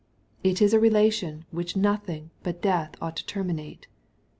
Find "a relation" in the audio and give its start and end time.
0.73-1.45